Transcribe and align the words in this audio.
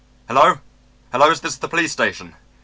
"Hello, 0.27 0.55
hello! 1.11 1.29
Is 1.29 1.41
this 1.41 1.57
the 1.57 1.67
police 1.67 1.91
station? 1.91 2.33